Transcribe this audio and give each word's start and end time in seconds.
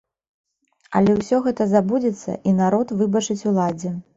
Але 0.99 1.11
ўсё 1.17 1.41
гэта 1.47 1.67
забудзецца 1.73 2.39
і 2.53 2.57
народ 2.63 2.97
выбачыць 3.03 3.43
уладзе. 3.53 3.97